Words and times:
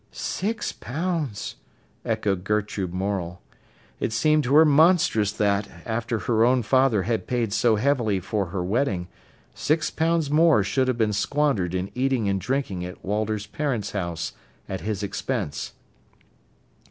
"Six 0.11 0.71
pounds!" 0.71 1.57
echoed 2.03 2.43
Gertrude 2.43 2.91
Morel. 2.91 3.39
It 3.99 4.11
seemed 4.11 4.43
to 4.45 4.55
her 4.55 4.65
monstrous 4.65 5.31
that, 5.33 5.67
after 5.85 6.17
her 6.17 6.43
own 6.43 6.63
father 6.63 7.03
had 7.03 7.27
paid 7.27 7.53
so 7.53 7.75
heavily 7.75 8.19
for 8.19 8.47
her 8.47 8.63
wedding, 8.63 9.09
six 9.53 9.91
pounds 9.91 10.31
more 10.31 10.63
should 10.63 10.87
have 10.87 10.97
been 10.97 11.13
squandered 11.13 11.75
in 11.75 11.91
eating 11.93 12.27
and 12.27 12.41
drinking 12.41 12.83
at 12.83 13.05
Walter's 13.05 13.45
parents' 13.45 13.91
house, 13.91 14.33
at 14.67 14.81
his 14.81 15.03
expense. 15.03 15.73